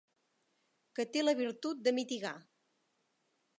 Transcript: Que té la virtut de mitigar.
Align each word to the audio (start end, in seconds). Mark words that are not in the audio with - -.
Que 0.99 1.05
té 1.17 1.23
la 1.27 1.35
virtut 1.43 1.85
de 1.89 1.95
mitigar. 1.99 2.35